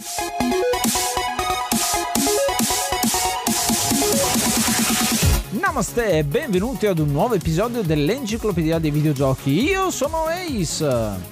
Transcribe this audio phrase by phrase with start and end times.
[0.00, 0.29] you
[5.70, 9.62] Namaste e benvenuti ad un nuovo episodio dell'Enciclopedia dei Videogiochi.
[9.62, 10.84] Io sono Ace.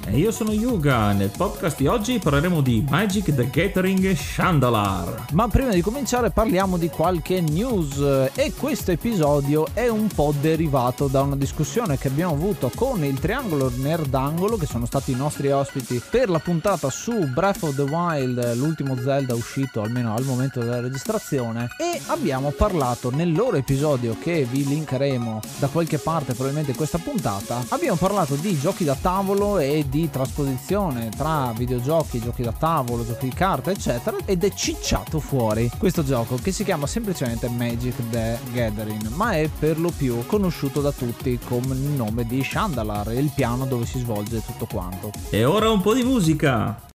[0.07, 1.11] E io sono Yuga.
[1.11, 5.25] Nel podcast di oggi parleremo di Magic the Gathering Shandalar.
[5.33, 7.99] Ma prima di cominciare parliamo di qualche news
[8.33, 13.19] e questo episodio è un po' derivato da una discussione che abbiamo avuto con il
[13.19, 17.83] Triangolo Nerdangolo, che sono stati i nostri ospiti per la puntata su Breath of the
[17.83, 24.15] Wild, l'ultimo Zelda uscito almeno al momento della registrazione, e abbiamo parlato nel loro episodio
[24.21, 29.59] che vi linkeremo da qualche parte probabilmente questa puntata, abbiamo parlato di giochi da tavolo
[29.59, 35.21] e di trasposizione tra videogiochi, giochi da tavolo, giochi di carta, eccetera, ed è cicciato
[35.21, 40.25] fuori questo gioco che si chiama semplicemente Magic the Gathering, ma è per lo più
[40.27, 45.11] conosciuto da tutti con il nome di Shandalar, il piano dove si svolge tutto quanto.
[45.31, 46.88] E ora un po' di musica!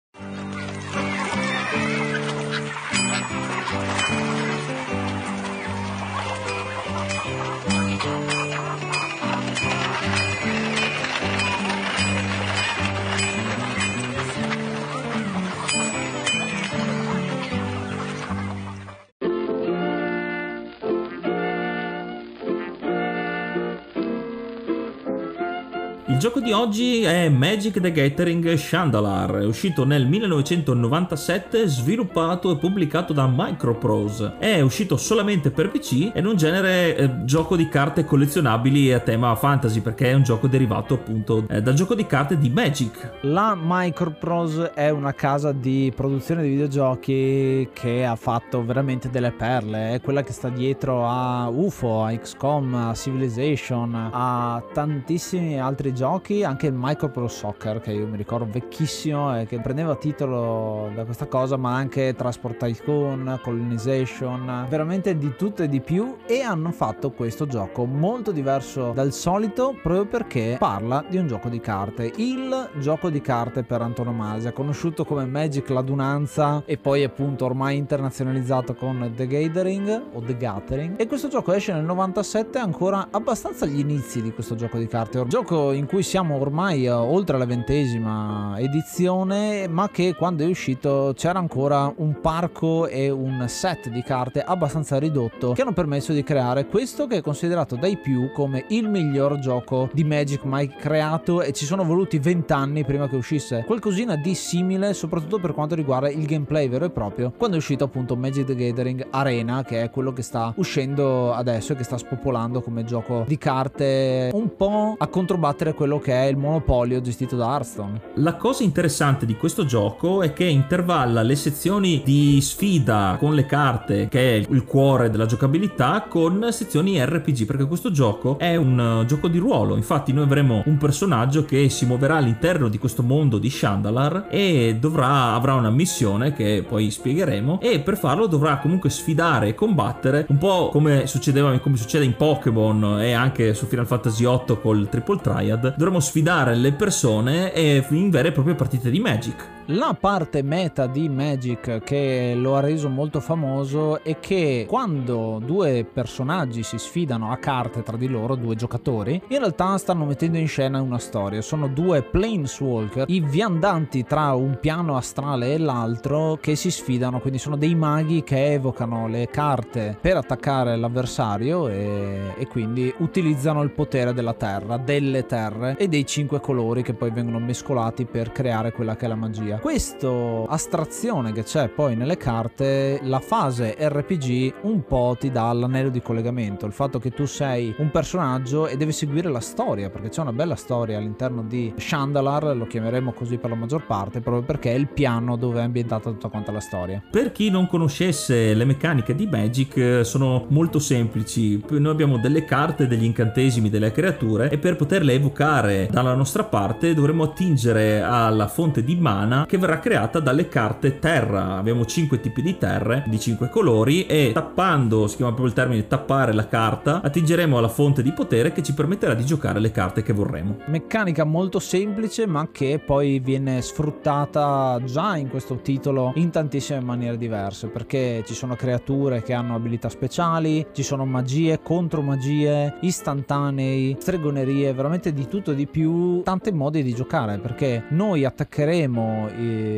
[26.43, 33.31] Di oggi è Magic the Gathering Shandalar, è uscito nel 1997, sviluppato e pubblicato da
[33.33, 34.35] Microprose.
[34.39, 38.99] È uscito solamente per PC ed è un genere eh, gioco di carte collezionabili a
[38.99, 43.19] tema fantasy perché è un gioco derivato appunto eh, dal gioco di carte di Magic.
[43.23, 49.95] La Microprose è una casa di produzione di videogiochi che ha fatto veramente delle perle,
[49.95, 56.42] è quella che sta dietro a UFO, a XCOM, a Civilization, a tantissimi altri giochi,
[56.45, 61.05] anche il Micro Pro Soccer che io mi ricordo vecchissimo e che prendeva titolo da
[61.05, 66.17] questa cosa, ma anche Transport Tycoon, Colonization, veramente di tutto e di più.
[66.27, 71.49] E hanno fatto questo gioco molto diverso dal solito proprio perché parla di un gioco
[71.49, 77.45] di carte, il gioco di carte per antonomasia, conosciuto come Magic l'adunanza e poi appunto
[77.45, 81.01] ormai internazionalizzato con The Gathering o The Gathering.
[81.01, 85.19] E questo gioco esce nel 97 ancora abbastanza agli inizi di questo gioco di carte,
[85.19, 90.47] un gioco in cui siamo ormai uh, oltre la ventesima edizione, ma che quando è
[90.47, 96.13] uscito c'era ancora un parco e un set di carte abbastanza ridotto che hanno permesso
[96.13, 100.69] di creare questo che è considerato dai più come il miglior gioco di Magic mai
[100.69, 103.65] creato e ci sono voluti vent'anni prima che uscisse.
[103.67, 107.85] Qualcosina di simile, soprattutto per quanto riguarda il gameplay vero e proprio, quando è uscito
[107.85, 111.99] appunto Magic the Gathering Arena, che è quello che sta uscendo adesso e che sta
[111.99, 117.37] spopolando come gioco di carte un po' a controbattere quello che è il monopolio gestito
[117.37, 118.01] da Hearthstone.
[118.17, 123.47] La cosa interessante di questo gioco è che intervalla le sezioni di sfida con le
[123.47, 128.79] carte, che è il cuore della giocabilità, con sezioni RPG, perché questo gioco è un
[128.79, 129.77] uh, gioco di ruolo.
[129.77, 134.77] Infatti noi avremo un personaggio che si muoverà all'interno di questo mondo di Shandalar e
[134.79, 140.27] dovrà, avrà una missione che poi spiegheremo e per farlo dovrà comunque sfidare e combattere
[140.29, 144.89] un po' come succedeva come succede in Pokémon e anche su Final Fantasy VIII col
[144.89, 147.55] Triple Triad dovremo sfidare le persone
[147.91, 149.62] in vere e proprie partite di Magic.
[149.67, 155.85] La parte meta di Magic che lo ha reso molto famoso è che quando due
[155.85, 160.49] personaggi si sfidano a carte tra di loro, due giocatori, in realtà stanno mettendo in
[160.49, 161.41] scena una storia.
[161.43, 167.39] Sono due Planeswalker, i viandanti tra un piano astrale e l'altro che si sfidano, quindi
[167.39, 173.71] sono dei maghi che evocano le carte per attaccare l'avversario e, e quindi utilizzano il
[173.71, 178.73] potere della terra, delle terre e dei cinque colori che poi vengono mescolati per creare
[178.73, 179.61] quella che è la magia.
[179.63, 185.89] Questa astrazione che c'è poi nelle carte, la fase RPG un po' ti dà l'anello
[185.89, 190.09] di collegamento, il fatto che tu sei un personaggio e devi seguire la storia, perché
[190.09, 194.43] c'è una bella storia all'interno di Shandalar, lo chiameremo così per la maggior parte, proprio
[194.43, 197.01] perché è il piano dove è ambientata tutta quanta la storia.
[197.09, 201.65] Per chi non conoscesse le meccaniche di Magic, sono molto semplici.
[201.71, 206.95] Noi abbiamo delle carte, degli incantesimi, delle creature e per poterle evocare dalla nostra parte
[206.95, 211.57] dovremo attingere alla fonte di mana che verrà creata dalle carte terra.
[211.57, 215.87] Abbiamo 5 tipi di terre di 5 colori e tappando, si chiama proprio il termine
[215.87, 220.03] tappare la carta, attingeremo alla fonte di potere che ci permetterà di giocare le carte
[220.03, 220.59] che vorremmo.
[220.67, 227.17] Meccanica molto semplice ma che poi viene sfruttata già in questo titolo in tantissime maniere
[227.17, 234.73] diverse perché ci sono creature che hanno abilità speciali, ci sono magie, contromagie, istantanei, stregonerie,
[234.73, 239.31] veramente di tutto e di più, tanti modi di giocare perché noi attaccheremo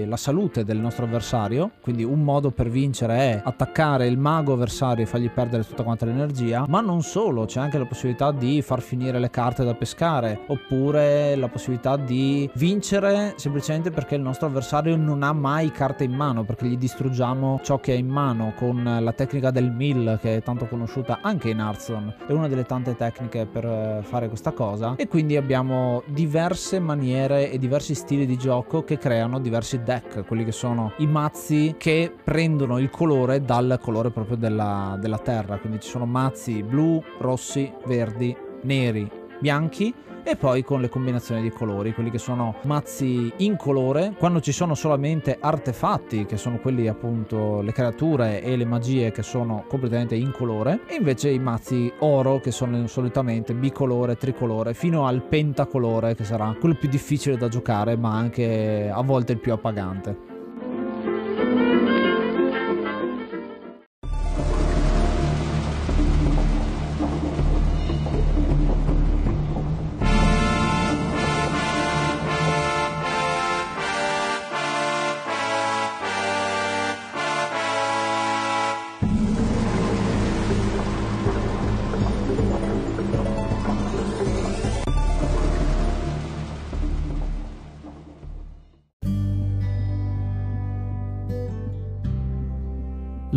[0.06, 5.04] la salute del nostro avversario, quindi un modo per vincere è attaccare il mago avversario
[5.04, 8.80] e fargli perdere tutta quanta l'energia, ma non solo, c'è anche la possibilità di far
[8.80, 14.96] finire le carte da pescare, oppure la possibilità di vincere semplicemente perché il nostro avversario
[14.96, 18.82] non ha mai carte in mano, perché gli distruggiamo ciò che ha in mano con
[19.00, 22.96] la tecnica del mill che è tanto conosciuta anche in Hearthstone, è una delle tante
[22.96, 24.94] tecniche per eh, fare questa cosa.
[24.96, 30.44] E quindi abbiamo diverse maniere e diversi stili di gioco che creano diversi deck, quelli
[30.44, 35.80] che sono i mazzi che prendono il colore dal colore proprio della, della terra, quindi
[35.80, 39.08] ci sono mazzi blu, rossi, verdi, neri,
[39.38, 39.94] bianchi
[40.24, 44.52] e poi con le combinazioni di colori, quelli che sono mazzi in colore, quando ci
[44.52, 50.14] sono solamente artefatti, che sono quelli appunto le creature e le magie che sono completamente
[50.14, 56.14] in colore, e invece i mazzi oro che sono solitamente bicolore, tricolore, fino al pentacolore
[56.14, 60.33] che sarà quello più difficile da giocare ma anche a volte il più appagante.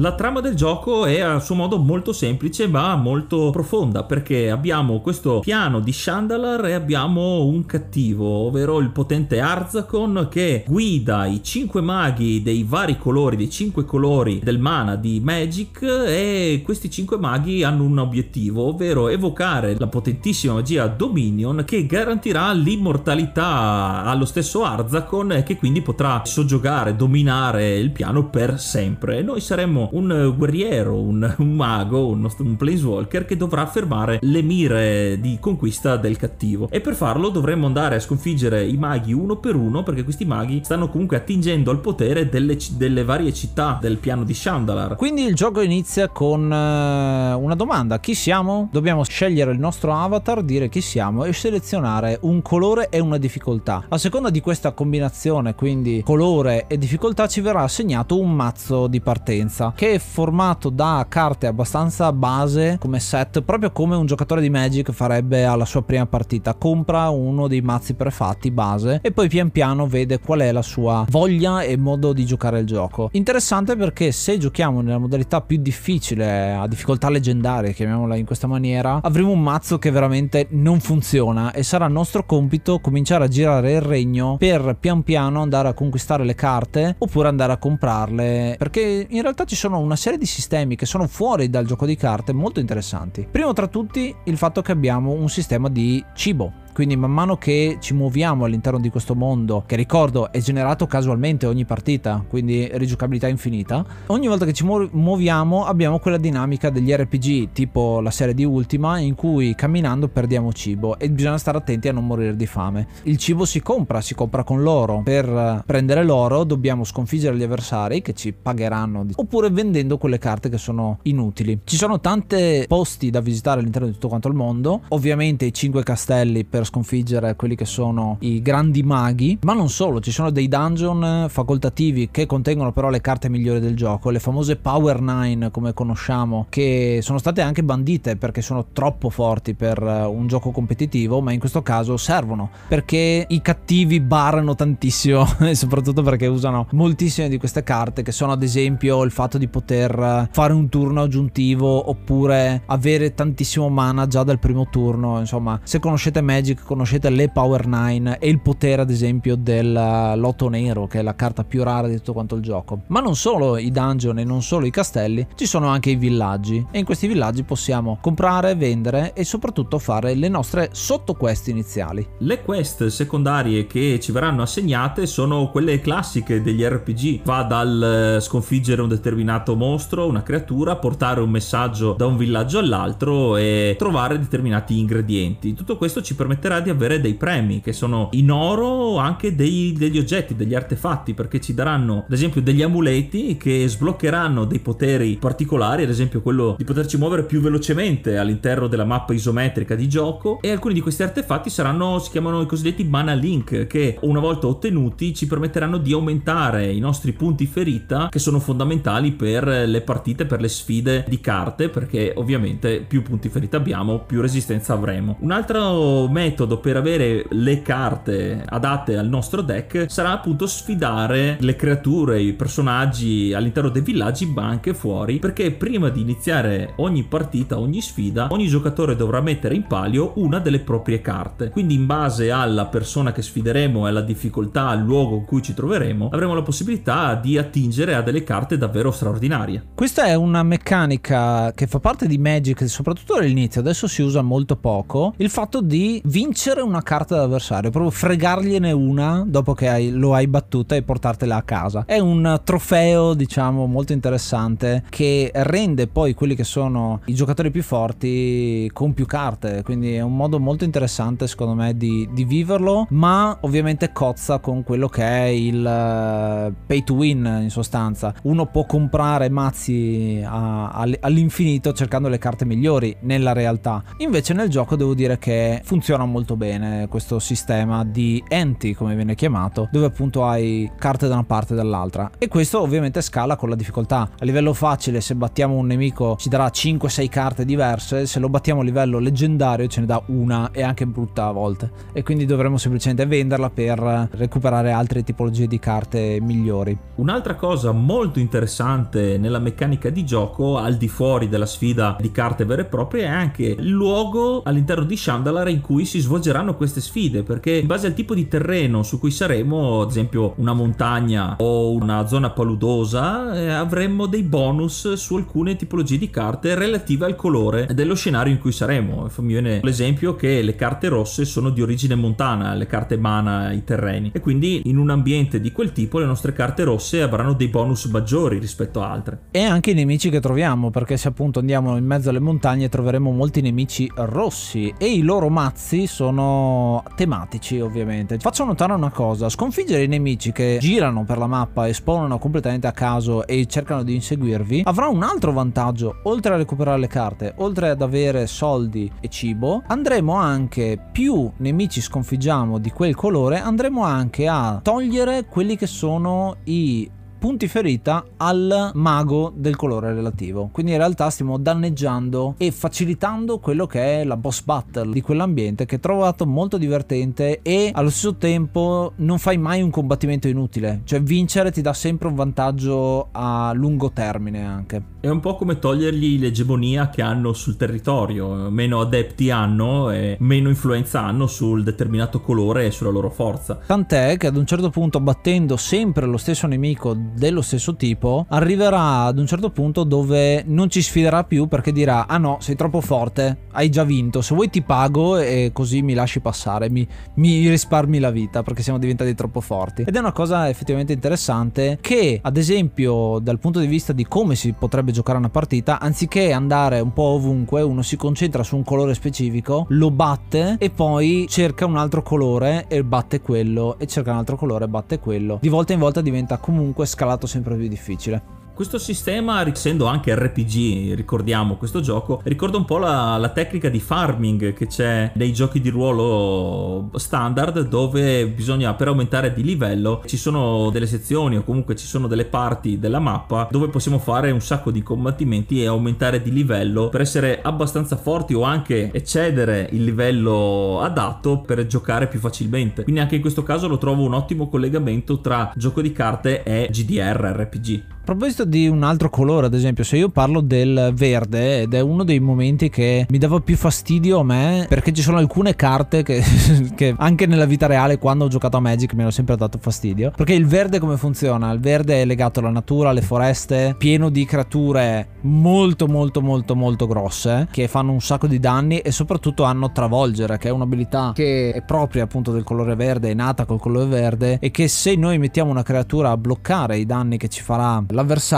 [0.07, 5.01] La trama del gioco è a suo modo molto semplice ma molto profonda perché abbiamo
[5.01, 11.43] questo piano di Shandalar e abbiamo un cattivo, ovvero il potente Arzakon che guida i
[11.43, 17.17] cinque maghi dei vari colori, dei cinque colori del mana di Magic e questi cinque
[17.17, 24.63] maghi hanno un obiettivo, ovvero evocare la potentissima magia Dominion che garantirà l'immortalità allo stesso
[24.63, 29.21] Arzakon e che quindi potrà soggiogare, dominare il piano per sempre.
[29.21, 35.19] Noi saremmo un guerriero, un, un mago, un, un planeswalker che dovrà fermare le mire
[35.19, 36.69] di conquista del cattivo.
[36.69, 40.61] E per farlo dovremmo andare a sconfiggere i maghi uno per uno perché questi maghi
[40.63, 44.95] stanno comunque attingendo al potere delle, delle varie città del piano di Shandalar.
[44.95, 48.69] Quindi il gioco inizia con uh, una domanda: chi siamo?
[48.71, 53.85] Dobbiamo scegliere il nostro avatar, dire chi siamo e selezionare un colore e una difficoltà.
[53.87, 59.01] A seconda di questa combinazione, quindi colore e difficoltà, ci verrà assegnato un mazzo di
[59.01, 64.49] partenza che è formato da carte abbastanza base come set, proprio come un giocatore di
[64.49, 66.53] Magic farebbe alla sua prima partita.
[66.53, 71.05] Compra uno dei mazzi prefatti base e poi pian piano vede qual è la sua
[71.09, 73.09] voglia e modo di giocare il gioco.
[73.13, 78.99] Interessante perché se giochiamo nella modalità più difficile, a difficoltà leggendaria, chiamiamola in questa maniera,
[79.01, 83.81] avremo un mazzo che veramente non funziona e sarà nostro compito cominciare a girare il
[83.81, 89.21] regno per pian piano andare a conquistare le carte oppure andare a comprarle perché in
[89.21, 92.31] realtà ci sono sono una serie di sistemi che sono fuori dal gioco di carte
[92.31, 93.27] molto interessanti.
[93.29, 97.77] Primo tra tutti il fatto che abbiamo un sistema di cibo quindi man mano che
[97.79, 103.27] ci muoviamo all'interno di questo mondo, che ricordo è generato casualmente ogni partita, quindi rigiocabilità
[103.27, 108.45] infinita, ogni volta che ci muoviamo abbiamo quella dinamica degli RPG, tipo la serie di
[108.45, 112.85] Ultima, in cui camminando perdiamo cibo e bisogna stare attenti a non morire di fame.
[113.05, 115.01] Il cibo si compra, si compra con l'oro.
[115.03, 120.59] Per prendere l'oro dobbiamo sconfiggere gli avversari che ci pagheranno, oppure vendendo quelle carte che
[120.59, 121.61] sono inutili.
[121.63, 125.81] Ci sono tanti posti da visitare all'interno di tutto quanto il mondo, ovviamente i 5
[125.81, 130.47] castelli per sconfiggere quelli che sono i grandi maghi, ma non solo, ci sono dei
[130.47, 135.73] dungeon facoltativi che contengono però le carte migliori del gioco, le famose Power 9 come
[135.73, 141.21] conosciamo, che sono state anche bandite perché sono troppo forti per eh, un gioco competitivo,
[141.21, 147.29] ma in questo caso servono perché i cattivi barano tantissimo e soprattutto perché usano moltissime
[147.29, 151.03] di queste carte che sono ad esempio il fatto di poter eh, fare un turno
[151.03, 157.09] aggiuntivo oppure avere tantissimo mana già dal primo turno, insomma, se conoscete Magic Magic conoscete
[157.09, 161.43] le Power 9 e il potere ad esempio del Lotto Nero che è la carta
[161.43, 162.81] più rara di tutto quanto il gioco.
[162.87, 166.65] Ma non solo i dungeon e non solo i castelli, ci sono anche i villaggi
[166.71, 172.05] e in questi villaggi possiamo comprare, vendere e soprattutto fare le nostre sottoquest iniziali.
[172.19, 178.21] Le quest secondarie che ci verranno assegnate sono quelle classiche degli RPG, va dal eh,
[178.21, 184.19] sconfiggere un determinato mostro, una creatura, portare un messaggio da un villaggio all'altro e trovare
[184.19, 185.53] determinati ingredienti.
[185.53, 189.35] Tutto questo ci permette permetterà di avere dei premi che sono in oro o anche
[189.35, 194.59] dei, degli oggetti, degli artefatti, perché ci daranno ad esempio degli amuleti che sbloccheranno dei
[194.59, 199.89] poteri particolari, ad esempio quello di poterci muovere più velocemente all'interno della mappa isometrica di
[199.89, 204.19] gioco e alcuni di questi artefatti saranno, si chiamano i cosiddetti mana link, che una
[204.19, 209.81] volta ottenuti ci permetteranno di aumentare i nostri punti ferita che sono fondamentali per le
[209.81, 215.17] partite, per le sfide di carte, perché ovviamente più punti ferita abbiamo, più resistenza avremo.
[215.19, 221.55] Un altro metodo per avere le carte adatte al nostro deck sarà appunto sfidare le
[221.55, 227.57] creature, i personaggi all'interno dei villaggi, ma anche fuori, perché prima di iniziare ogni partita,
[227.57, 231.49] ogni sfida, ogni giocatore dovrà mettere in palio una delle proprie carte.
[231.49, 235.53] Quindi in base alla persona che sfideremo e alla difficoltà, al luogo in cui ci
[235.53, 239.67] troveremo, avremo la possibilità di attingere a delle carte davvero straordinarie.
[239.75, 244.57] Questa è una meccanica che fa parte di Magic, soprattutto all'inizio, adesso si usa molto
[244.57, 250.15] poco, il fatto di vincere una carta d'avversario, proprio fregargliene una dopo che hai, lo
[250.15, 251.83] hai battuta e portartela a casa.
[251.85, 257.61] È un trofeo, diciamo, molto interessante che rende poi quelli che sono i giocatori più
[257.61, 262.87] forti con più carte, quindi è un modo molto interessante secondo me di, di viverlo,
[262.89, 268.11] ma ovviamente cozza con quello che è il uh, pay to win in sostanza.
[268.23, 273.83] Uno può comprare mazzi a, a, all'infinito cercando le carte migliori nella realtà.
[273.97, 279.15] Invece nel gioco devo dire che funziona molto bene questo sistema di enti, come viene
[279.15, 282.09] chiamato, dove appunto hai carte da una parte e dall'altra.
[282.17, 284.09] E questo ovviamente scala con la difficoltà.
[284.17, 288.61] A livello facile, se battiamo un nemico ci darà 5-6 carte diverse, se lo battiamo
[288.61, 291.71] a livello leggendario ce ne dà una e anche brutta a volte.
[291.93, 296.77] E quindi dovremo semplicemente venderla per recuperare altre tipologie di carte migliori.
[296.95, 302.45] Un'altra cosa molto interessante nella meccanica di gioco, al di fuori della sfida di carte
[302.45, 306.81] vere e proprie, è anche il luogo all'interno di Shandalar in cui si svolgeranno queste
[306.81, 311.35] sfide, perché in base al tipo di terreno su cui saremo, ad esempio una montagna
[311.39, 317.15] o una zona paludosa, eh, avremmo dei bonus su alcune tipologie di carte relative al
[317.15, 319.09] colore dello scenario in cui saremo.
[319.17, 323.63] Mi viene l'esempio che le carte rosse sono di origine montana, le carte mana, i
[323.63, 327.47] terreni, e quindi in un ambiente di quel tipo le nostre carte rosse avranno dei
[327.47, 329.19] bonus maggiori rispetto a altre.
[329.31, 333.11] E anche i nemici che troviamo, perché se appunto andiamo in mezzo alle montagne troveremo
[333.11, 338.19] molti nemici rossi e i loro mazzi sono tematici ovviamente.
[338.19, 342.67] Faccio notare una cosa, sconfiggere i nemici che girano per la mappa e spawnano completamente
[342.67, 347.33] a caso e cercano di inseguirvi avrà un altro vantaggio, oltre a recuperare le carte,
[347.37, 353.83] oltre ad avere soldi e cibo, andremo anche più nemici sconfiggiamo di quel colore, andremo
[353.83, 360.49] anche a togliere quelli che sono i punti ferita al mago del colore relativo.
[360.51, 365.65] Quindi in realtà stiamo danneggiando e facilitando quello che è la boss battle di quell'ambiente
[365.65, 370.81] che ho trovato molto divertente e allo stesso tempo non fai mai un combattimento inutile.
[370.83, 374.81] Cioè vincere ti dà sempre un vantaggio a lungo termine anche.
[374.99, 380.49] È un po' come togliergli l'egemonia che hanno sul territorio, meno adepti hanno e meno
[380.49, 383.59] influenza hanno sul determinato colore e sulla loro forza.
[383.65, 389.03] Tant'è che ad un certo punto battendo sempre lo stesso nemico dello stesso tipo arriverà
[389.03, 392.81] ad un certo punto dove non ci sfiderà più perché dirà ah no sei troppo
[392.81, 397.47] forte hai già vinto se vuoi ti pago e così mi lasci passare mi, mi
[397.49, 399.83] risparmi la vita perché siamo diventati troppo forti.
[399.83, 404.35] Ed è una cosa effettivamente interessante che ad esempio dal punto di vista di come
[404.35, 408.63] si potrebbe giocare una partita anziché andare un po' ovunque uno si concentra su un
[408.63, 414.11] colore specifico lo batte e poi cerca un altro colore e batte quello e cerca
[414.11, 415.39] un altro colore e batte quello.
[415.41, 418.36] Di volta in volta diventa comunque scalato sempre più difficile.
[418.57, 423.79] Questo sistema, essendo anche RPG, ricordiamo questo gioco, ricorda un po' la, la, tecnica di
[423.79, 430.17] farming che c'è nei giochi di ruolo standard dove bisogna per aumentare di livello ci
[430.17, 434.41] sono delle sezioni o comunque ci sono delle parti della mappa dove possiamo fare un
[434.41, 439.83] sacco di combattimenti e aumentare di livello per essere abbastanza forti o anche eccedere il
[439.83, 442.81] livello adatto per giocare più facilmente.
[442.81, 446.69] Quindi anche in questo caso lo trovo un ottimo collegamento tra gioco di carte e
[446.71, 447.83] GDR RPG.
[448.07, 451.79] A proposito di un altro colore, ad esempio, se io parlo del verde, ed è
[451.79, 456.03] uno dei momenti che mi dava più fastidio a me, perché ci sono alcune carte
[456.03, 456.23] che,
[456.75, 460.11] che anche nella vita reale, quando ho giocato a Magic, mi hanno sempre dato fastidio.
[460.15, 461.51] Perché il verde come funziona?
[461.51, 466.87] Il verde è legato alla natura, alle foreste, pieno di creature molto molto molto molto
[466.87, 471.51] grosse che fanno un sacco di danni e soprattutto hanno travolgere che è un'abilità che
[471.51, 475.17] è propria appunto del colore verde, è nata col colore verde e che se noi
[475.17, 478.36] mettiamo una creatura a bloccare i danni che ci farà l'avversario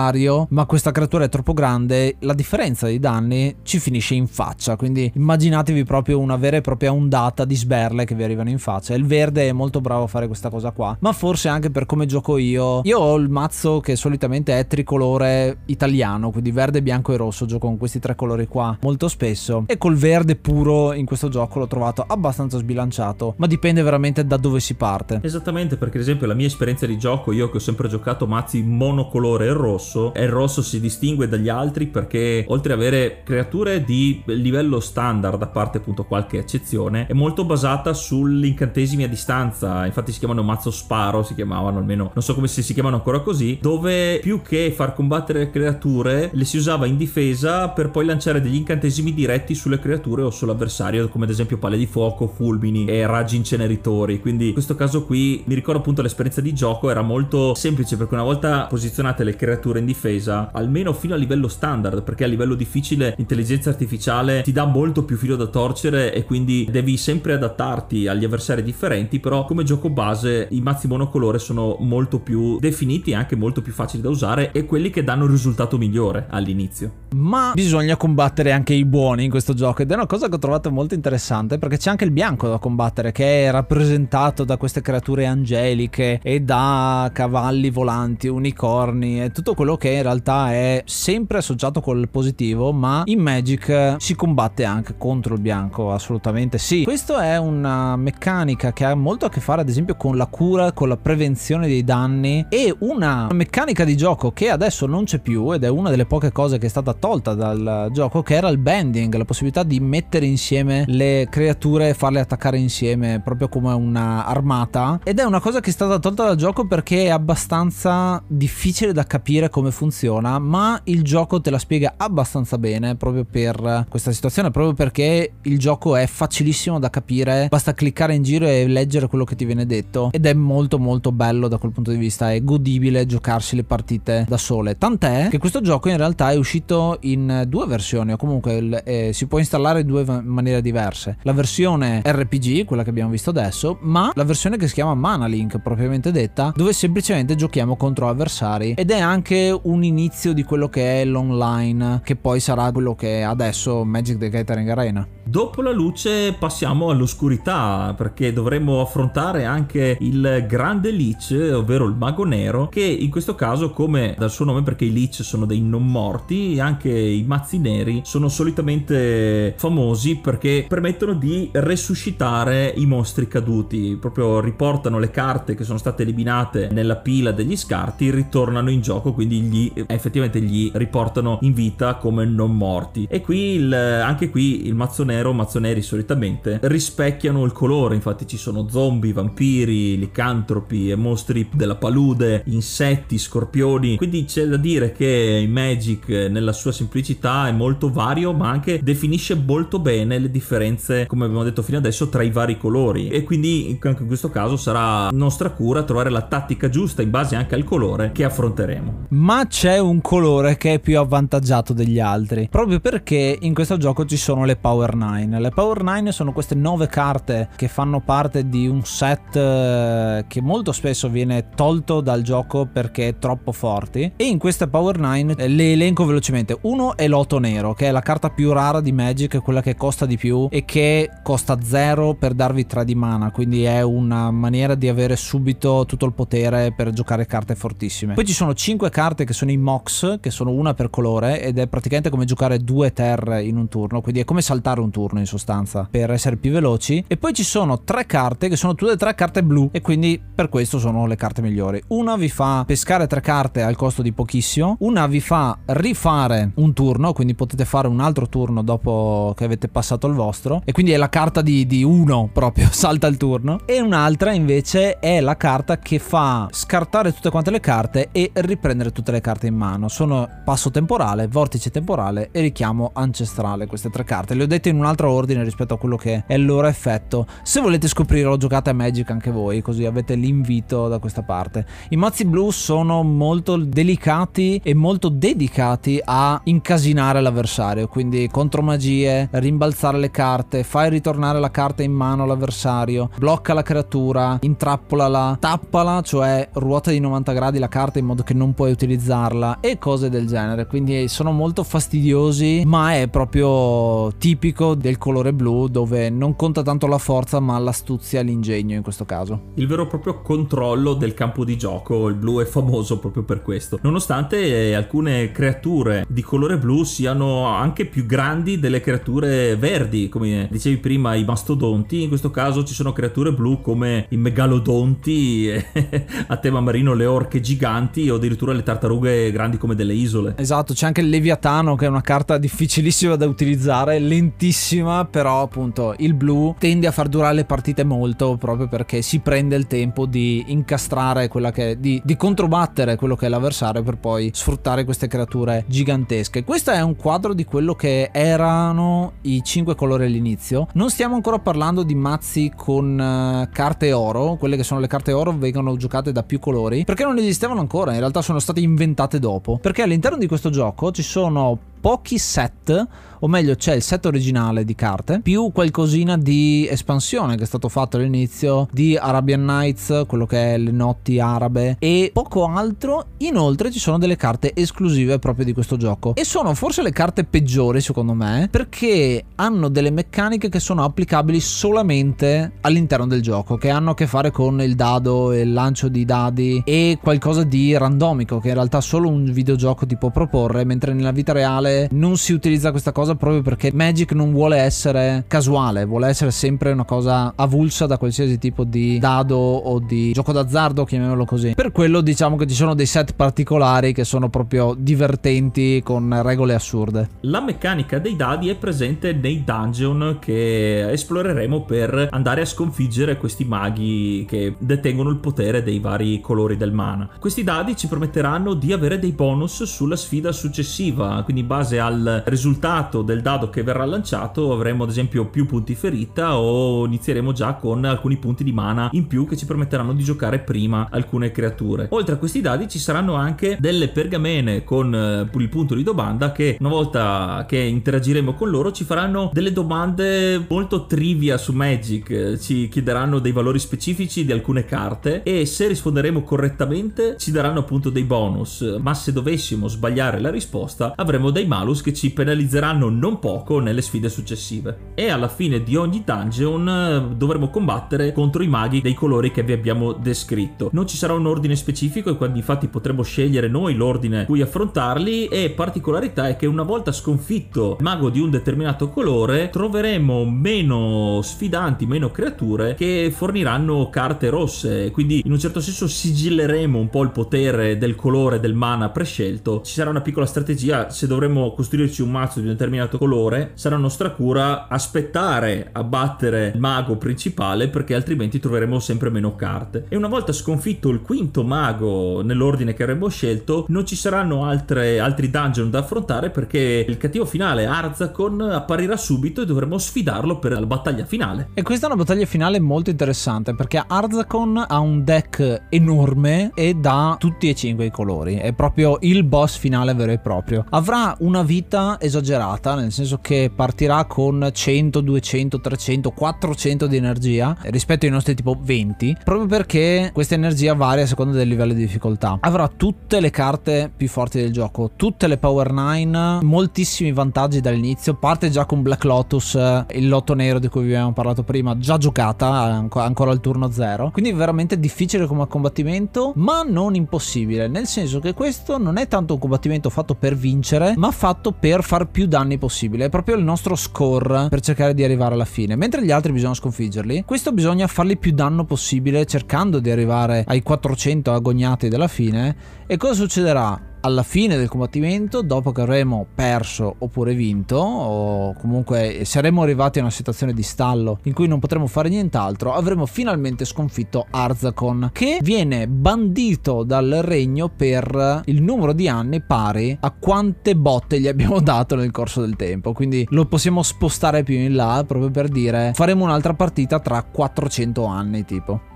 [0.50, 4.78] ma questa creatura è troppo grande la differenza dei danni ci finisce in faccia.
[4.78, 8.94] Quindi immaginatevi proprio una vera e propria ondata di sberle che vi arrivano in faccia.
[8.94, 12.06] Il verde è molto bravo a fare questa cosa qua ma forse anche per come
[12.06, 12.80] gioco io.
[12.84, 17.46] Io ho il mazzo che solitamente è tricolore italiano quindi verde, bianco e rosso.
[17.46, 19.66] Gioco con questi tre colori qua molto spesso.
[19.68, 24.38] E col verde puro in questo gioco l'ho trovato abbastanza sbilanciato ma dipende veramente da
[24.38, 25.20] dove si parte.
[25.24, 28.64] Esattamente perché ad esempio la mia esperienza di gioco io che ho sempre giocato mazzi
[28.64, 33.84] monocolore e rosso e il rosso si distingue dagli altri perché oltre ad avere creature
[33.84, 39.86] di livello standard a parte appunto qualche eccezione è molto basata sugli incantesimi a distanza.
[39.86, 43.22] Infatti si chiamano mazzo sparo si chiamavano almeno non so come se si chiamano ancora
[43.22, 48.06] così dove più che far combattere le creature le si usava in difesa per poi
[48.06, 52.86] lanciare degli incantesimi diretti sulle creature o sull'avversario come ad esempio palle di fuoco fulmini
[52.86, 54.20] e raggi inceneritori.
[54.20, 58.14] Quindi in questo caso qui mi ricordo appunto l'esperienza di gioco era molto semplice perché
[58.14, 62.56] una volta posizionate le creature in difesa almeno fino a livello standard perché a livello
[62.56, 68.08] difficile l'intelligenza artificiale ti dà molto più filo da torcere e quindi devi sempre adattarti
[68.08, 73.16] agli avversari differenti però come gioco base i mazzi monocolore sono molto più definiti e
[73.16, 77.08] anche molto più facili da usare e quelli che danno il risultato migliore all'inizio.
[77.16, 80.40] Ma bisogna combattere anche i buoni in questo gioco ed è una cosa che ho
[80.40, 84.82] trovato molto interessante perché c'è anche il bianco da combattere che è rappresentato da queste
[84.82, 91.40] creature angeliche e da cavalli volanti, unicorni e tutto quello che in realtà è sempre
[91.40, 96.84] associato col positivo ma in Magic si combatte anche contro il bianco assolutamente sì.
[96.84, 100.72] Questa è una meccanica che ha molto a che fare ad esempio con la cura
[100.72, 105.54] con la prevenzione dei danni e una meccanica di gioco che adesso non c'è più
[105.54, 108.58] ed è una delle poche cose che è stata tolta dal gioco che era il
[108.58, 114.26] bending la possibilità di mettere insieme le creature e farle attaccare insieme proprio come una
[114.26, 115.00] armata.
[115.04, 119.04] Ed è una cosa che è stata tolta dal gioco perché è abbastanza difficile da
[119.04, 124.52] capire come funziona ma il gioco te la spiega abbastanza bene proprio per questa situazione
[124.52, 127.48] proprio perché il gioco è facilissimo da capire.
[127.50, 130.10] Basta cliccare in giro e leggere quello che ti viene detto.
[130.12, 132.32] Ed è molto molto bello da quel punto di vista.
[132.32, 134.78] È godibile giocarsi le partite da sole.
[134.78, 139.28] Tant'è che questo gioco in realtà è uscito in due versioni o comunque eh, si
[139.28, 141.18] può installare in due maniere diverse.
[141.24, 145.28] La versione RPG quella che abbiamo visto adesso ma la versione che si chiama Mana
[145.28, 148.74] Link propriamente detta dove semplicemente giochiamo contro avversari.
[148.74, 153.20] Ed è anche un inizio di quello che è l'online che poi sarà quello che
[153.20, 155.08] è adesso Magic the Gathering Arena.
[155.30, 162.26] Dopo la luce passiamo all'oscurità perché dovremmo affrontare anche il grande Lich, ovvero il mago
[162.26, 165.86] nero, che in questo caso come dal suo nome perché i Lich sono dei non
[165.86, 173.98] morti, anche i mazzi neri sono solitamente famosi perché permettono di resuscitare i mostri caduti,
[174.02, 179.14] proprio riportano le carte che sono state eliminate nella pila degli scarti, ritornano in gioco,
[179.14, 183.08] quindi gli, effettivamente gli riportano in vita come non morti.
[183.10, 188.26] E qui il, anche qui il mazzo nero nero, mazzoneri solitamente rispecchiano il colore, infatti
[188.28, 194.92] ci sono zombie, vampiri, licantropi e mostri della palude, insetti, scorpioni, quindi c'è da dire
[194.92, 201.06] che Magic nella sua semplicità è molto vario ma anche definisce molto bene le differenze,
[201.06, 204.58] come abbiamo detto fino adesso, tra i vari colori e quindi anche in questo caso
[204.58, 209.08] sarà nostra cura trovare la tattica giusta in base anche al colore che affronteremo.
[209.20, 214.06] Ma c'è un colore che è più avvantaggiato degli altri, proprio perché in questo gioco
[214.06, 215.40] ci sono le Power 9 9.
[215.40, 220.42] Le Power 9 sono queste 9 carte che fanno parte di un set eh, che
[220.42, 224.14] molto spesso viene tolto dal gioco perché è troppo forti.
[224.16, 226.58] E in queste Power 9 eh, le elenco velocemente.
[226.62, 230.06] Uno è Loto Nero, che è la carta più rara di Magic, quella che costa
[230.06, 233.32] di più e che costa 0 per darvi 3 di mana.
[233.32, 238.14] Quindi è una maniera di avere subito tutto il potere per giocare carte fortissime.
[238.14, 241.58] Poi ci sono 5 carte che sono i Mox, che sono una per colore ed
[241.58, 244.02] è praticamente come giocare due terre in un turno.
[244.02, 247.04] Quindi è come saltare un turno in sostanza per essere più veloci.
[247.08, 249.70] E poi ci sono tre carte che sono tutte e tre carte blu.
[249.72, 251.82] E quindi per questo sono le carte migliori.
[251.88, 254.78] Una vi fa pescare tre carte al costo di pochissimo.
[254.80, 259.68] Una vi fa rifare un turno quindi potete fare un altro turno dopo che avete
[259.68, 260.62] passato il vostro.
[260.66, 263.60] E quindi è la carta di, di uno proprio salta il turno.
[263.66, 268.92] E un'altra invece è la carta che fa scartare tutte quante le carte e riprendere
[268.92, 274.04] tutte le carte in mano sono passo temporale vortice temporale e richiamo ancestrale queste tre
[274.04, 276.68] carte le ho dette in un altro ordine rispetto a quello che è il loro
[276.68, 277.26] effetto.
[277.44, 281.66] Se volete scoprirlo, giocate a Magic anche voi, così avete l'invito da questa parte.
[281.90, 289.28] I mazzi blu sono molto delicati e molto dedicati a incasinare l'avversario, quindi contro magie,
[289.32, 296.02] rimbalzare le carte, fai ritornare la carta in mano all'avversario, blocca la creatura, intrappolala, tappala,
[296.02, 300.10] cioè ruota di 90 gradi la carta in modo che non puoi utilizzarla e cose
[300.10, 300.66] del genere.
[300.66, 306.88] Quindi sono molto fastidiosi, ma è proprio tipico del colore blu dove non conta tanto
[306.88, 309.52] la forza ma l'astuzia l'ingegno in questo caso.
[309.56, 313.44] Il vero e proprio controllo del campo di gioco, il blu è famoso proprio per
[313.44, 313.80] questo.
[313.84, 320.78] Nonostante alcune creature di colore blu siano anche più grandi delle creature verdi, come dicevi
[320.78, 325.52] prima i mastodonti, in questo caso ci sono creature blu come i megalodonti
[326.28, 330.34] a tema marino, le orche giganti o addirittura le tartarughe grandi come delle isole.
[330.38, 335.94] Esatto, c'è anche il Leviatano che è una carta difficilissima da utilizzare, lentissima, però appunto
[335.98, 340.06] il blu tende a far durare le partite molto proprio perché si prende il tempo
[340.06, 344.84] di incastrare quella che è, di, di controbattere quello che è l'avversario per poi sfruttare
[344.84, 346.44] queste creature gigantesche.
[346.44, 350.68] Questo è un quadro di quello che erano i cinque colori all'inizio.
[350.74, 355.12] Non stiamo ancora parlando di mazzi con uh, carte oro, quelle che sono le carte
[355.12, 359.20] oro vengono giocate da più colori, perché non esistevano ancora, in realtà sono state inventate
[359.20, 359.58] dopo.
[359.58, 362.88] Perché all'interno di questo gioco ci sono pochi set
[363.20, 367.68] o meglio c'è il set originale di carte più qualcosina di espansione che è stato
[367.68, 373.08] fatto all'inizio di Arabian Nights quello che è le notti arabe e poco altro.
[373.18, 376.16] Inoltre ci sono delle carte esclusive proprio di questo gioco.
[376.16, 381.40] E sono forse le carte peggiori secondo me perché hanno delle meccaniche che sono applicabili
[381.40, 385.88] solamente all'interno del gioco che hanno a che fare con il dado e il lancio
[385.90, 390.64] di dadi e qualcosa di randomico che in realtà solo un videogioco ti può proporre
[390.64, 395.24] mentre nella vita reale non si utilizza questa cosa proprio perché Magic non vuole essere
[395.28, 400.32] casuale, vuole essere sempre una cosa avulsa da qualsiasi tipo di dado o di gioco
[400.32, 401.54] d'azzardo, chiamiamolo così.
[401.56, 406.54] Per quello diciamo che ci sono dei set particolari che sono proprio divertenti con regole
[406.54, 407.10] assurde.
[407.22, 413.46] La meccanica dei dadi è presente nei dungeon che esploreremo per andare a sconfiggere questi
[413.46, 417.10] maghi che detengono il potere dei vari colori del mana.
[417.20, 422.24] Questi dadi ci permetteranno di avere dei bonus sulla sfida successiva, quindi in base al
[422.28, 427.56] risultato del dado che verrà lanciato avremo ad esempio più punti ferita o inizieremo già
[427.56, 431.88] con alcuni punti di mana in più che ci permetteranno di giocare prima alcune creature.
[431.92, 436.32] Oltre a questi dadi ci saranno anche delle pergamene con eh, il punto di domanda
[436.32, 442.38] che una volta che interagiremo con loro ci faranno delle domande molto trivia su Magic,
[442.40, 447.90] ci chiederanno dei valori specifici di alcune carte e se risponderemo correttamente ci daranno appunto
[447.90, 453.20] dei bonus, ma se dovessimo sbagliare la risposta avremo dei malus che ci penalizzeranno non
[453.20, 454.94] poco nelle sfide successive.
[454.96, 459.44] E alla fine di ogni dungeon eh, dovremo combattere contro i maghi dei colori che
[459.44, 460.70] vi abbiamo descritto.
[460.72, 465.26] Non ci sarà un ordine specifico e quindi infatti potremo scegliere noi l'ordine cui affrontarli
[465.26, 471.86] e particolarità è che una volta sconfitto mago di un determinato colore troveremo meno sfidanti,
[471.88, 477.10] meno creature che forniranno carte rosse, quindi in un certo senso sigilleremo un po' il
[477.10, 479.62] potere del colore del mana prescelto.
[479.64, 481.08] Ci sarà una piccola strategia se
[481.40, 486.60] dovremo costruirci un mazzo di un determinato colore, sarà nostra cura aspettare a battere il
[486.60, 489.86] mago principale perché altrimenti troveremo sempre meno carte.
[489.88, 495.00] E una volta sconfitto il quinto mago nell'ordine che avremmo scelto, non ci saranno altre,
[495.00, 500.52] altri dungeon da affrontare perché il cattivo finale Arzakon apparirà subito e dovremo sfidarlo per
[500.52, 501.50] la battaglia finale.
[501.54, 506.74] E questa è una battaglia finale molto interessante perché Arzakon ha un deck enorme e
[506.74, 508.36] da tutti e cinque i colori.
[508.36, 510.66] È proprio il boss finale vero e proprio.
[510.72, 517.56] Avrà una vita esagerata nel senso che partirà con 100, 200, 300, 400 di energia
[517.66, 521.82] rispetto ai nostri tipo 20, proprio perché questa energia varia a seconda del livello di
[521.82, 522.40] difficoltà.
[522.42, 528.16] Avrà tutte le carte più forti del gioco, tutte le Power 9, moltissimi vantaggi dall'inizio,
[528.16, 529.54] parte già con Black Lotus,
[529.92, 534.10] il lotto nero di cui vi abbiamo parlato prima, già giocata, ancora al turno 0,
[534.12, 539.34] quindi veramente difficile come combattimento, ma non impossibile, nel senso che questo non è tanto
[539.34, 543.06] un combattimento fatto per vincere, ma fatto per far più danni possibile.
[543.06, 545.76] È proprio il nostro score per cercare di arrivare alla fine.
[545.76, 550.64] Mentre gli altri bisogna sconfiggerli, questo bisogna fargli più danno possibile cercando di arrivare ai
[550.64, 552.56] 400 agognati della fine.
[552.88, 553.89] E cosa succederà?
[554.02, 560.04] Alla fine del combattimento, dopo che avremo perso oppure vinto, o comunque saremo arrivati a
[560.04, 565.40] una situazione di stallo in cui non potremo fare nient'altro, avremo finalmente sconfitto Arzakon, che
[565.42, 571.60] viene bandito dal regno per il numero di anni pari a quante botte gli abbiamo
[571.62, 572.94] dato nel corso del tempo.
[572.94, 578.06] Quindi lo possiamo spostare più in là proprio per dire faremo un'altra partita tra 400
[578.06, 578.89] anni tipo.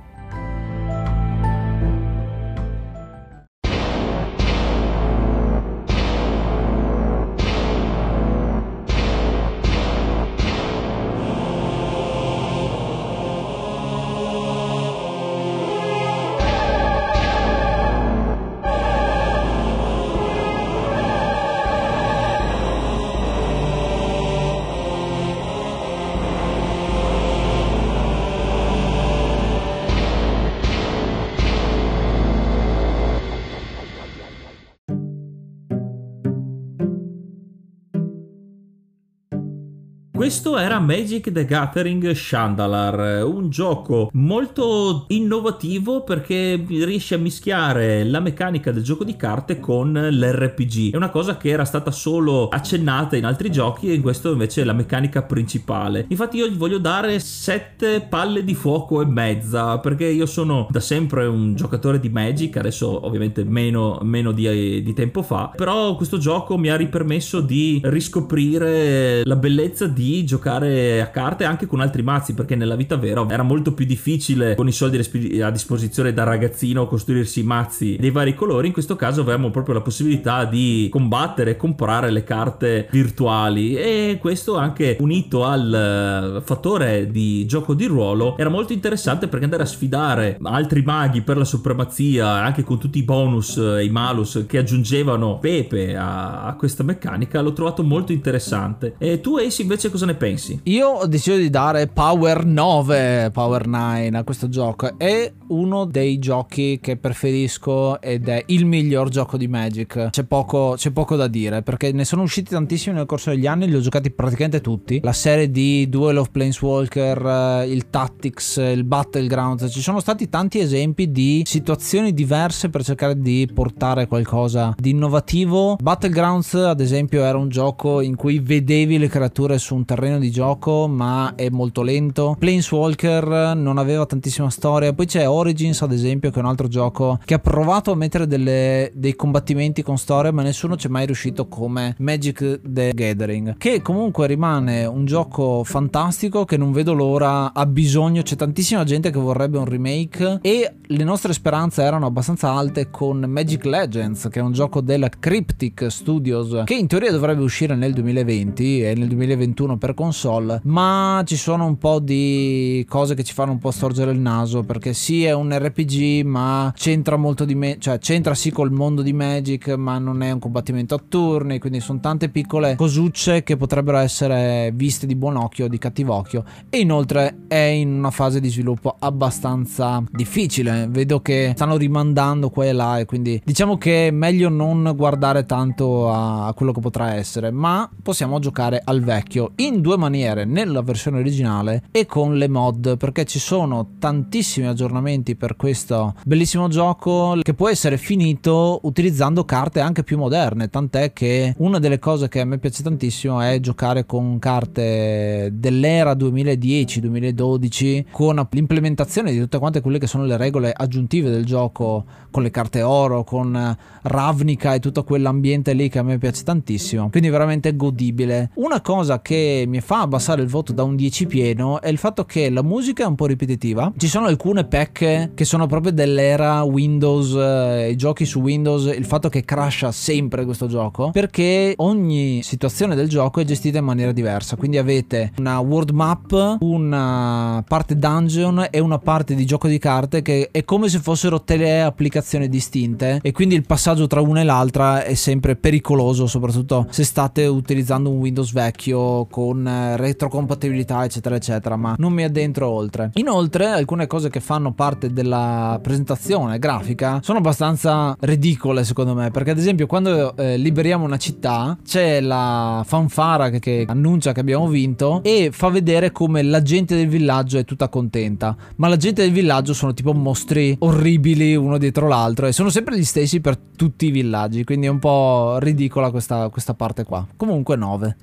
[41.14, 48.82] Magic the Gathering Shandalar, un gioco molto innovativo perché riesce a mischiare la meccanica del
[48.82, 50.94] gioco di carte con l'RPG.
[50.94, 54.62] È una cosa che era stata solo accennata in altri giochi e in questo invece
[54.62, 56.08] è la meccanica principale.
[56.08, 60.80] Infatti io gli voglio dare 7 palle di fuoco e mezza perché io sono da
[60.80, 66.18] sempre un giocatore di Magic, adesso ovviamente meno, meno di, di tempo fa, però questo
[66.18, 72.02] gioco mi ha ripermesso di riscoprire la bellezza di giocare a carte anche con altri
[72.02, 74.98] mazzi perché nella vita vera era molto più difficile con i soldi
[75.42, 78.68] a disposizione da ragazzino costruirsi i mazzi dei vari colori.
[78.68, 83.76] In questo caso avevamo proprio la possibilità di combattere e comprare le carte virtuali.
[83.76, 89.46] E questo anche unito al eh, fattore di gioco di ruolo era molto interessante perché
[89.46, 93.90] andare a sfidare altri maghi per la supremazia anche con tutti i bonus e i
[93.90, 98.96] malus che aggiungevano pepe a, questa meccanica l'ho trovato molto interessante.
[98.98, 100.60] E tu Ace invece cosa ne pensi?
[100.64, 104.98] Io ho deciso di dare Power 9, Power 9 a questo gioco.
[104.98, 110.10] È uno dei giochi che preferisco ed è il miglior gioco di Magic.
[110.10, 113.68] C'è poco, c'è poco da dire perché ne sono usciti tantissimi nel corso degli anni,
[113.68, 115.00] li ho giocati praticamente tutti.
[115.04, 120.60] La serie di Duel of Planeswalker, eh, il Tactics, il Battlegrounds, ci sono stati tanti
[120.60, 125.78] esempi di situazioni diverse per cercare di portare qualcosa di innovativo.
[125.82, 130.32] Battlegrounds, ad esempio, era un gioco in cui vedevi le creature su un terreno di
[130.32, 132.36] gioco, ma è molto lento.
[132.38, 134.94] Planeswalker non aveva tantissima storia.
[134.94, 138.28] Poi c'è Origins, ad esempio, che è un altro gioco che ha provato a mettere
[138.28, 143.58] delle, dei combattimenti con storia, ma nessuno ci è mai riuscito come Magic the Gathering.
[143.58, 147.54] Che comunque rimane un gioco fantastico che non vedo l'ora.
[147.54, 150.40] Ha bisogno, c'è tantissima gente che vorrebbe un remake.
[150.42, 155.10] E le nostre speranze erano abbastanza alte con Magic Legends, che è un gioco della
[155.10, 160.62] Cryptic Studios, che in teoria dovrebbe uscire nel 2020 e nel 2021 per console.
[160.74, 164.64] Ma ci sono un po' di cose che ci fanno un po' storgere il naso
[164.64, 169.04] perché sì è un RPG ma c'entra molto di me, cioè c'entra sì col mondo
[169.04, 173.56] di Magic ma non è un combattimento a turni, quindi sono tante piccole cosucce che
[173.56, 176.44] potrebbero essere viste di buon occhio di cattivo occhio.
[176.72, 182.66] E inoltre è in una fase di sviluppo abbastanza difficile, vedo che stanno rimandando qua
[182.66, 187.14] e là e quindi diciamo che è meglio non guardare tanto a quello che potrà
[187.14, 192.48] essere, ma possiamo giocare al vecchio in due maniere, nella versione originale e con le
[192.48, 199.46] mod perché ci sono tantissimi aggiornamenti per questo bellissimo gioco che può essere finito utilizzando
[199.46, 203.60] carte anche più moderne tant'è che una delle cose che a me piace tantissimo è
[203.60, 210.72] giocare con carte dell'era 2010-2012 con l'implementazione di tutte quante quelle che sono le regole
[210.76, 216.04] aggiuntive del gioco con le carte oro con Ravnica e tutto quell'ambiente lì che a
[216.04, 218.52] me piace tantissimo quindi veramente godibile.
[218.56, 222.26] Una cosa che mi fa abbassare il voto da un 10 pieno è il fatto
[222.26, 223.92] che la musica è un po' ripetitiva.
[223.98, 229.06] Ci sono alcune pecche che sono proprio dell'era Windows, eh, i giochi su Windows, il
[229.06, 234.12] fatto che crasha sempre questo gioco, perché ogni situazione del gioco è gestita in maniera
[234.12, 234.56] diversa.
[234.56, 240.22] Quindi avete una world map, una parte dungeon e una parte di gioco di carte
[240.22, 244.44] che è come se fossero tele applicazioni distinte e quindi il passaggio tra una e
[244.44, 249.96] l'altra è sempre pericoloso, soprattutto se state utilizzando un Windows vecchio con eh,
[250.34, 253.12] retrocompatibilità eccetera eccetera, ma non mi addentro oltre.
[253.16, 259.52] Inoltre alcune cose che fanno parte della presentazione grafica sono abbastanza ridicole secondo me, perché
[259.52, 264.68] ad esempio quando eh, liberiamo una città c'è la fanfara che, che annuncia che abbiamo
[264.68, 269.22] vinto e fa vedere come la gente del villaggio è tutta contenta, ma la gente
[269.22, 273.58] del villaggio sono tipo mostri orribili uno dietro l'altro e sono sempre gli stessi per
[273.58, 277.26] tutti i villaggi, quindi è un po' ridicola questa, questa parte qua.
[277.36, 278.16] Comunque 9.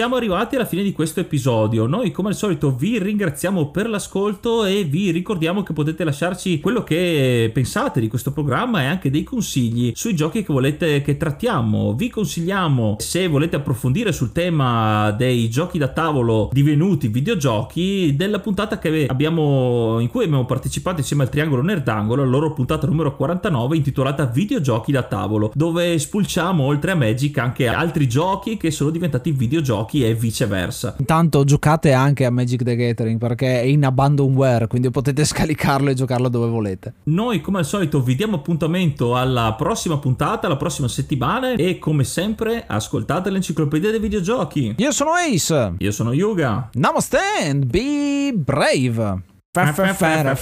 [0.00, 1.84] Siamo arrivati alla fine di questo episodio.
[1.84, 6.82] Noi, come al solito, vi ringraziamo per l'ascolto e vi ricordiamo che potete lasciarci quello
[6.82, 11.92] che pensate di questo programma e anche dei consigli sui giochi che volete che trattiamo.
[11.92, 18.78] Vi consigliamo, se volete approfondire sul tema dei giochi da tavolo divenuti videogiochi, della puntata
[18.78, 23.76] che abbiamo, in cui abbiamo partecipato insieme al Triangolo Nerdangolo, la loro puntata numero 49
[23.76, 29.30] intitolata Videogiochi da tavolo, dove spulciamo oltre a Magic anche altri giochi che sono diventati
[29.32, 30.94] videogiochi giochi e viceversa.
[30.98, 35.94] Intanto giocate anche a Magic the Gathering perché è in abandonware, quindi potete scaricarlo e
[35.94, 36.94] giocarlo dove volete.
[37.04, 42.04] Noi come al solito vi diamo appuntamento alla prossima puntata, la prossima settimana e come
[42.04, 44.74] sempre ascoltate l'enciclopedia dei videogiochi.
[44.78, 45.74] Io sono Ace.
[45.78, 46.68] Io sono Yuga.
[46.74, 49.22] Namaste and be brave.
[49.52, 50.34] Fa fa fa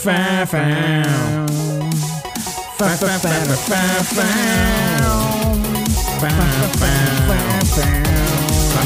[8.78, 8.84] Ha